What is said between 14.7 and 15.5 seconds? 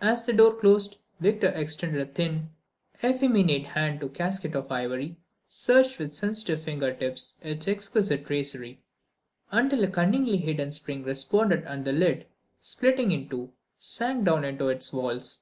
walls.